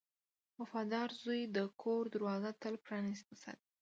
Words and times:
•وفادار 0.59 1.09
زوی 1.23 1.41
د 1.55 1.57
کور 1.81 2.03
دروازه 2.15 2.51
تل 2.61 2.75
پرانستې 2.85 3.35
ساتي. 3.43 3.67